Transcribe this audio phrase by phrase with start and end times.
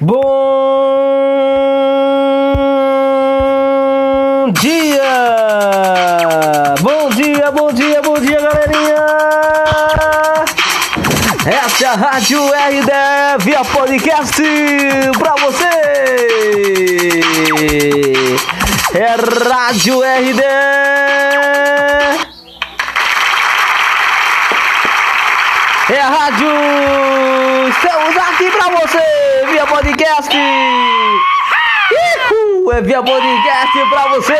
[0.00, 0.14] Bom
[4.60, 5.02] dia!
[6.80, 8.94] Bom dia, bom dia, bom dia, galerinha!
[11.44, 12.92] Essa é a Rádio RD
[13.40, 14.40] via podcast
[15.18, 15.64] pra você!
[18.94, 19.16] É
[19.48, 20.42] Rádio RD!
[25.90, 26.48] É a rádio!
[27.68, 29.17] Estamos aqui pra você
[29.78, 30.34] podcast!
[31.92, 34.34] Uhul, é via podcast pra você!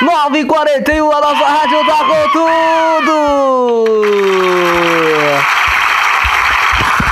[0.00, 3.14] 9h41, a nossa rádio tá com tudo!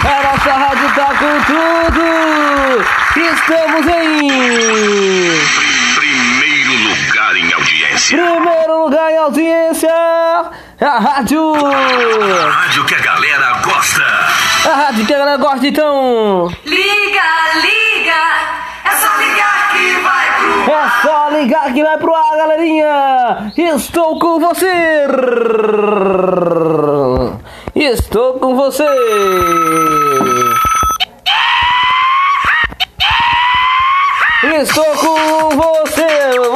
[0.02, 2.04] A nossa rádio tá com tudo!
[3.16, 4.28] Estamos em
[5.94, 8.16] Primeiro lugar em audiência.
[8.16, 9.90] primeiro lugar em audiência!
[10.80, 11.52] A rádio!
[11.52, 14.47] Rádio que a galera gosta.
[14.68, 16.48] A rádio que a galera gosta então!
[16.66, 17.22] Liga,
[17.54, 18.20] liga,
[18.84, 23.52] é só ligar que vai pro É só ligar que vai pro ar, galerinha!
[23.56, 25.06] Estou com você!
[27.74, 28.84] Estou com você!
[34.60, 36.08] Estou com você!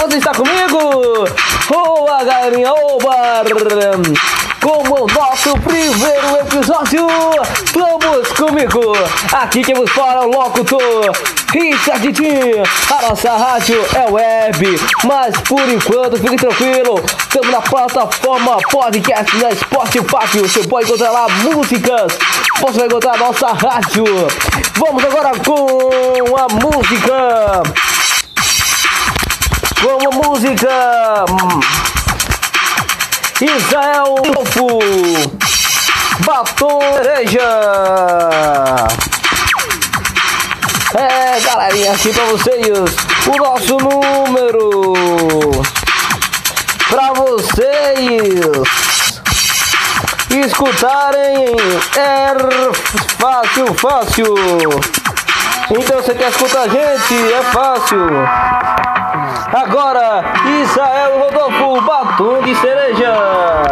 [0.03, 1.25] Você está comigo?
[1.67, 2.75] Boa, galerinha!
[2.75, 4.52] Oba!
[4.63, 7.05] Como o nosso primeiro episódio,
[7.75, 8.93] vamos comigo!
[9.33, 11.11] Aqui que vos fala o locutor
[11.53, 12.63] Richard Tim.
[12.89, 17.05] A nossa rádio é web, mas por enquanto fique tranquilo.
[17.19, 20.39] Estamos na plataforma podcast na Spotify.
[20.39, 22.17] Você pode encontrar lá músicas.
[22.61, 24.05] Você vai encontrar a nossa rádio.
[24.77, 27.63] Vamos agora com a música.
[29.83, 31.92] Com a música.
[33.45, 34.79] Israel Golfo
[36.25, 37.41] Batom Cereja
[40.95, 42.69] É galerinha, aqui pra vocês
[43.27, 44.93] O nosso número.
[46.89, 48.41] Pra vocês
[50.31, 51.57] Escutarem
[51.97, 52.33] É
[53.19, 54.35] fácil, fácil.
[55.71, 57.33] Então você quer escutar a gente?
[57.33, 58.09] É fácil
[59.53, 60.25] Agora,
[60.63, 63.72] Israel Rodolfo Batom de Cereja.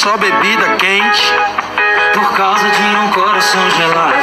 [0.00, 1.34] só bebida quente
[2.14, 4.14] por causa de um coração gelado.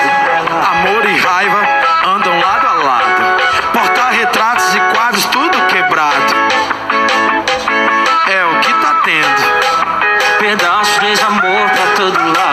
[0.71, 1.61] Amor e raiva
[2.03, 3.71] andam lado a lado.
[3.73, 6.33] Portar retratos e quadros tudo quebrado.
[8.27, 10.39] É o que tá tendo.
[10.39, 12.46] Pedaços de amor pra todo lado.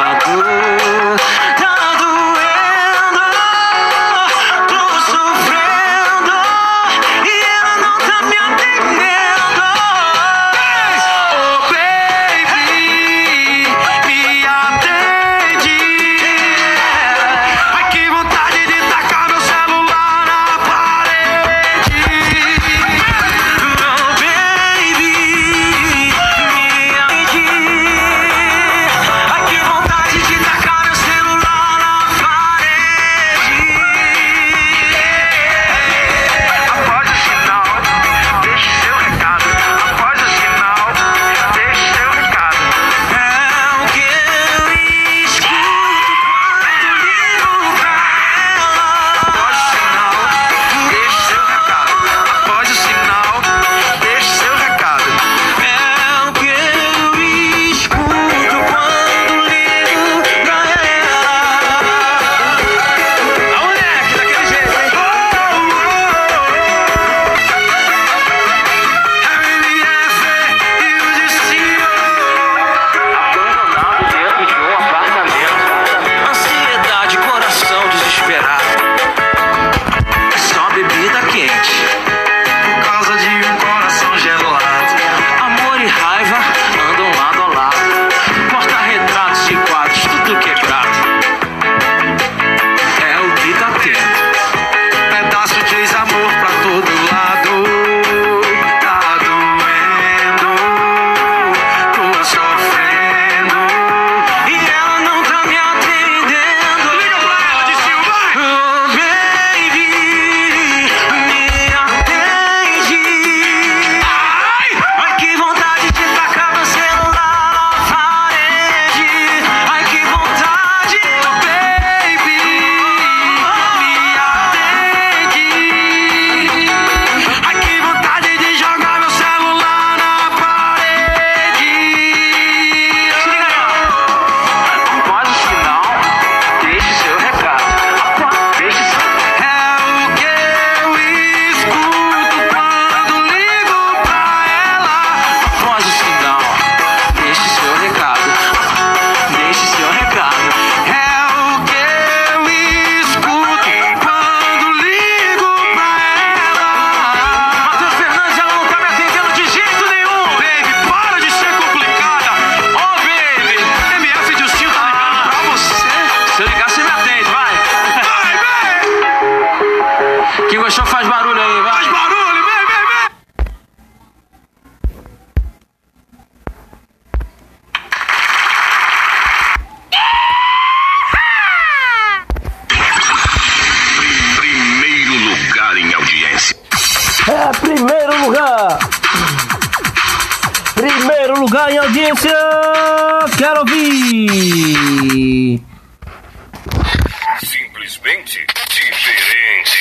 [198.04, 199.78] simplesmente diferente.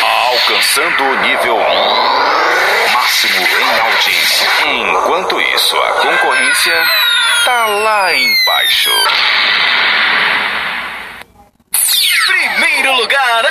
[0.00, 1.58] Alcançando o nível
[2.92, 4.48] máximo em audiência.
[4.66, 6.86] Enquanto isso, a concorrência
[7.44, 8.90] tá lá embaixo.
[12.26, 13.44] Primeiro lugar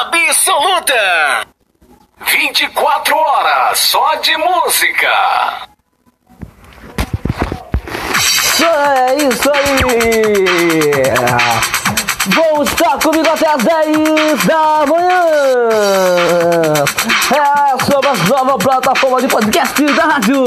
[0.00, 1.46] absoluta.
[2.26, 5.68] 24 horas só de música.
[8.62, 9.72] É isso aí!
[12.28, 15.24] vão estar comigo até as 10 da manhã.
[17.32, 20.44] É sobre a nova plataforma de podcast da Rádio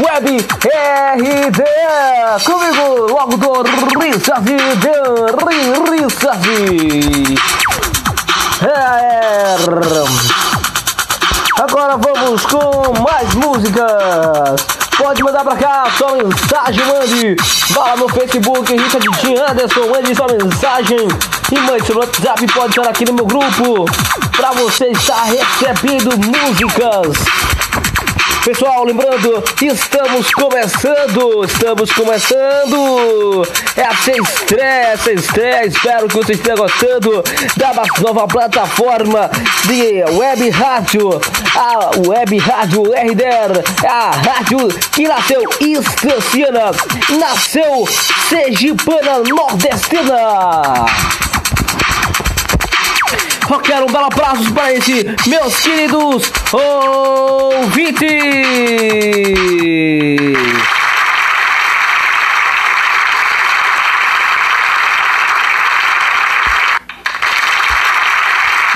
[0.00, 1.62] Web RD.
[2.44, 3.62] Comigo, logo do
[4.00, 4.56] Richard de
[5.90, 6.48] Richard.
[8.62, 9.56] É.
[11.62, 14.81] Agora vamos com mais músicas.
[14.96, 17.36] Pode mandar pra cá sua mensagem, mande.
[17.70, 21.08] Vá lá no Facebook, Richard Tim Anderson, mande sua mensagem.
[21.50, 23.84] E mande seu WhatsApp, pode estar aqui no meu grupo.
[24.36, 27.51] Pra você estar recebendo músicas
[28.44, 33.46] Pessoal, lembrando, estamos começando, estamos começando.
[33.76, 37.22] É essa estreia, essa estreia, espero que vocês estejam gostando
[37.56, 37.72] da
[38.02, 39.30] nova plataforma
[39.64, 41.20] de web rádio,
[41.54, 46.72] a web rádio RDR, é a rádio que nasceu Estanciana,
[47.20, 47.86] nasceu
[48.28, 51.21] Sergipana Nordestina.
[53.60, 58.08] Quero um belo abraço para esse, meus queridos ouvintes.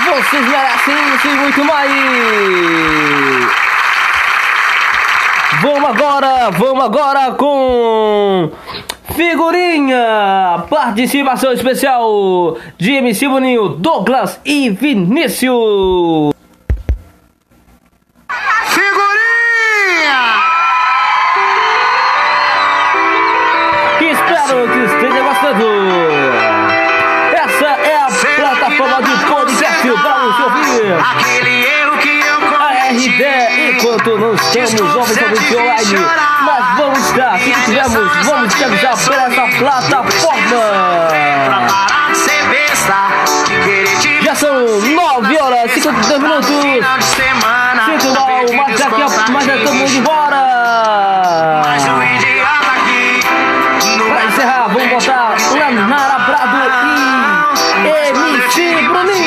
[0.05, 1.91] Vocês merecem isso e muito mais.
[5.61, 8.51] Vamos agora, vamos agora com
[9.17, 10.63] Figurinha!
[10.69, 16.35] Participação especial de MC Boninho, Douglas e Vinícius!
[18.67, 20.19] Figurinha!
[24.01, 25.65] Espero que esteja gostando!
[27.33, 30.99] Essa é a Sei plataforma de podcast para o seu!
[30.99, 32.59] Aquele erro que eu cometi!
[32.59, 33.23] A RD,
[33.71, 36.26] enquanto não temos jovens ouvintes online!
[36.87, 41.07] vamos dar, aqui tivermos, vamos te avisar por essa plataforma.
[44.21, 46.55] Já são 9 horas e 52 minutos.
[47.85, 51.61] Sinto mal, mas daqui a mas já estamos embora.
[54.07, 56.57] Pra encerrar, vamos botar Lanara Prado
[56.95, 59.26] e MC Bruninho.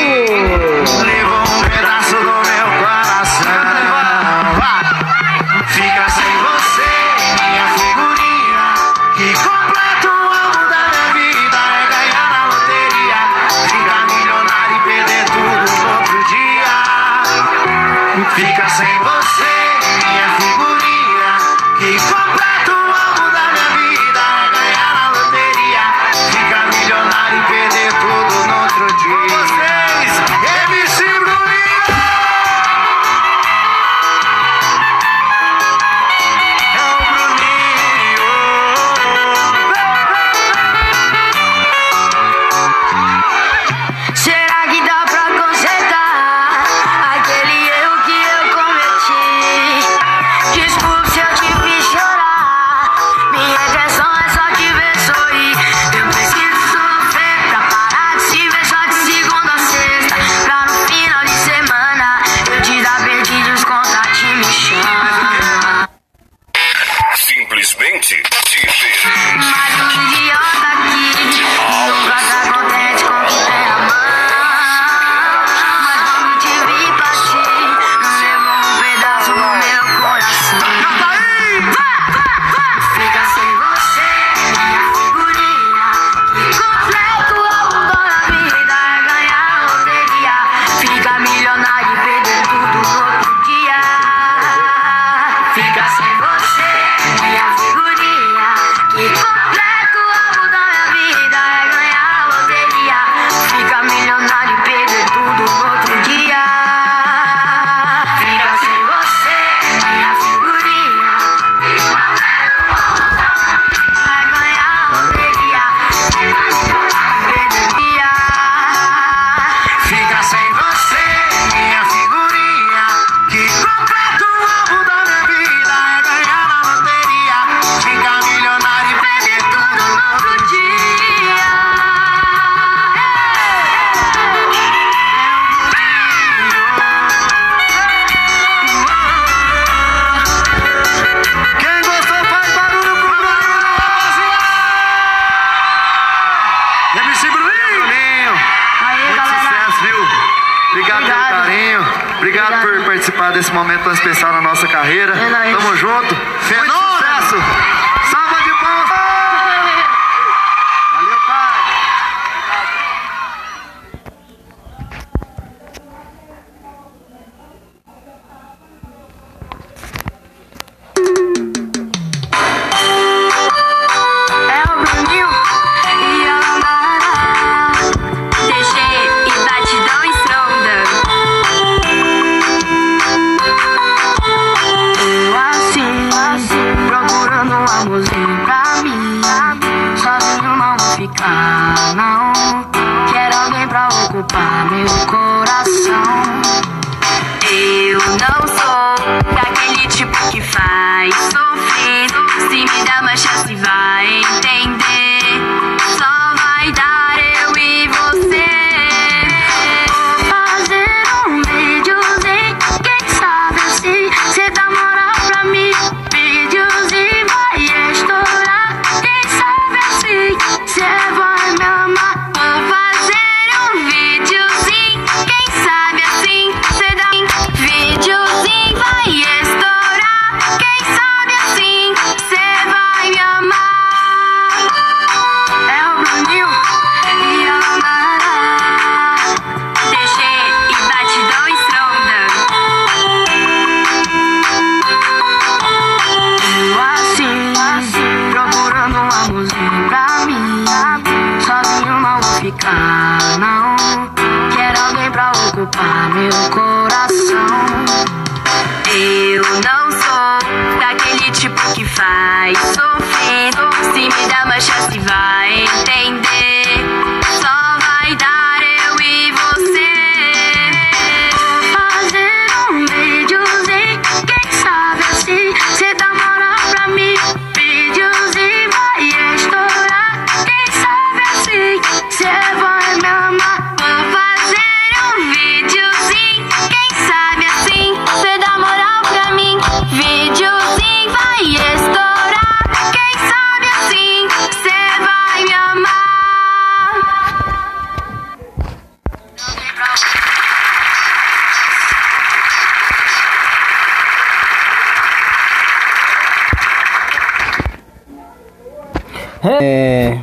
[309.43, 310.19] É.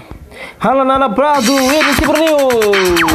[0.60, 3.08] Ralanana Prado, MC Bruninho.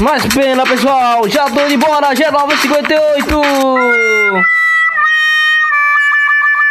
[0.00, 1.28] Mais pena, pessoal.
[1.28, 4.42] Já tô de embora, é 9h58.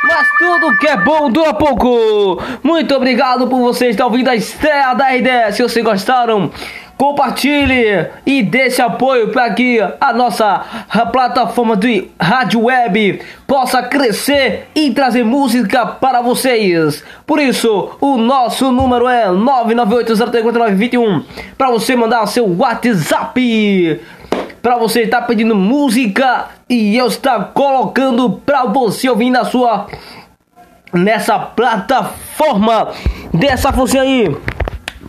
[0.03, 2.41] Mas tudo que é bom dura pouco.
[2.63, 5.51] Muito obrigado por você estar ouvindo a estreia da ideia.
[5.51, 6.51] Se vocês gostaram,
[7.01, 10.63] compartilhe e dê esse apoio para que a nossa
[11.11, 17.03] plataforma de rádio web possa crescer e trazer música para vocês.
[17.25, 21.23] Por isso, o nosso número é 998034921
[21.57, 23.99] para você mandar seu WhatsApp
[24.61, 29.87] para você estar pedindo música e eu estar colocando para você ouvir na sua
[30.93, 32.89] nessa plataforma
[33.33, 34.29] dessa função aí.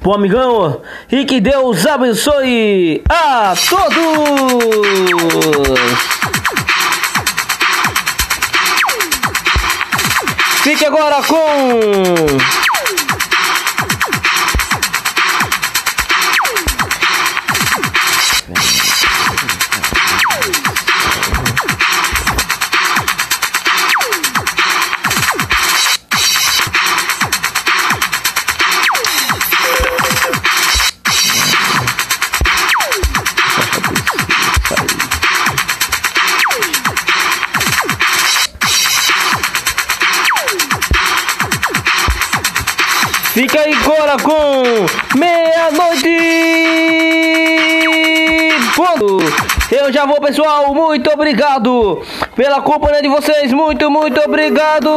[0.02, 3.92] Pô, amigão, e que Deus abençoe a todos.
[10.64, 12.61] Fique agora com
[43.32, 44.62] Fica aí agora com
[45.18, 46.18] meia-noite.
[48.76, 49.18] Ponto.
[49.74, 50.74] Eu já vou, pessoal.
[50.74, 52.02] Muito obrigado
[52.36, 53.50] pela companhia de vocês.
[53.50, 54.90] Muito, muito obrigado.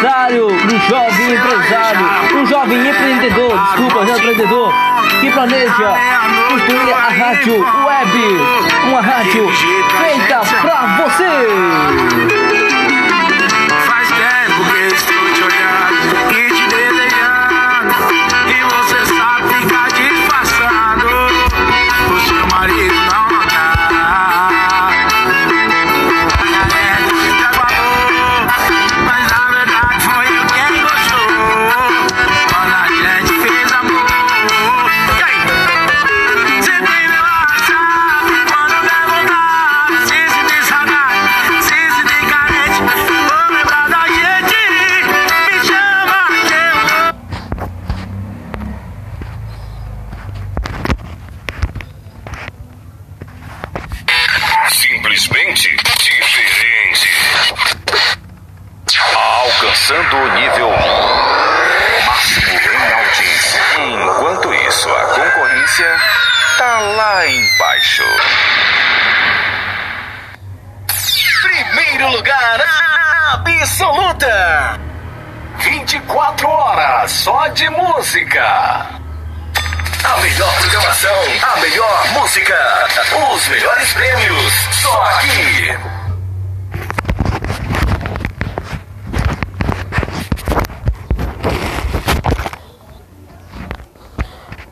[0.00, 4.72] Proprietário do jovem empresário, um jovem empreendedor, desculpa, jovem empreendedor,
[5.20, 5.94] que planeja
[6.48, 12.69] construir a rádio web, uma rádio feita pra você!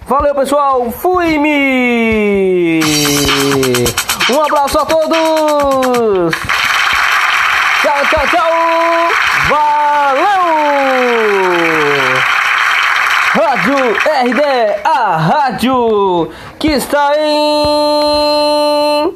[0.09, 0.90] Valeu, pessoal.
[0.90, 2.81] Fui-me!
[4.31, 6.35] Um abraço a todos!
[7.83, 8.51] Tchau, tchau, tchau!
[9.51, 10.40] Valeu!
[13.35, 13.77] Rádio
[14.31, 14.42] RD,
[14.83, 19.12] a rádio que está em.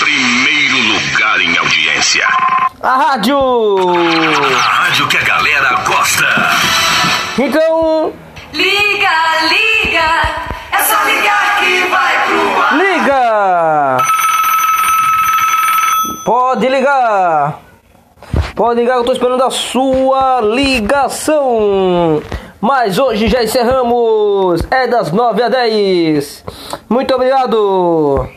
[0.00, 2.26] Primeiro lugar em audiência.
[2.82, 3.38] A rádio!
[4.56, 6.26] A rádio que a galera gosta.
[7.38, 8.14] Então,
[9.00, 9.16] Liga,
[9.48, 10.08] liga,
[10.72, 12.76] é só ligar que vai pro ar.
[12.76, 13.96] liga!
[16.26, 17.60] Pode ligar!
[18.54, 22.22] Pode ligar, eu tô esperando a sua ligação!
[22.60, 24.60] Mas hoje já encerramos!
[24.70, 26.44] É das 9 a 10!
[26.86, 28.28] Muito obrigado!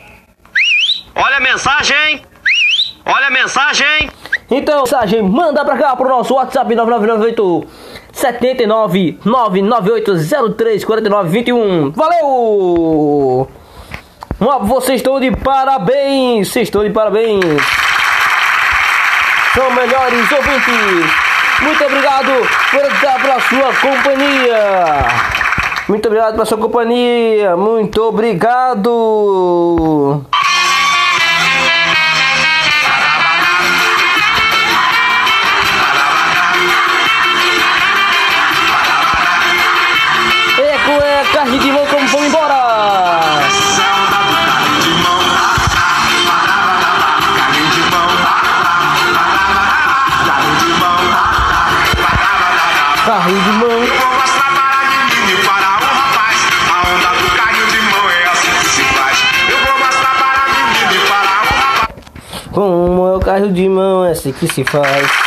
[1.13, 2.25] Olha a mensagem!
[3.05, 4.09] Olha a mensagem!
[4.49, 7.82] Então, mensagem, manda pra cá pro nosso WhatsApp 9998
[8.23, 11.91] 79 998 03 49 21.
[11.91, 13.49] Valeu!
[14.61, 16.47] Vocês estão de parabéns!
[16.47, 17.43] Vocês estão de parabéns!
[19.53, 21.11] São melhores ouvintes!
[21.61, 22.31] Muito obrigado
[23.01, 25.05] dar pela sua companhia!
[25.89, 27.57] Muito obrigado pela sua companhia!
[27.57, 28.89] Muito obrigado!
[53.03, 53.35] Para o
[55.95, 56.39] rapaz.
[62.51, 65.22] Como é o carro de mão, é assim que se faz.